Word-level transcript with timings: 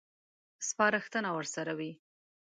سپارښتنه 0.69 1.29
ورسره 1.37 1.73
وي. 1.79 1.91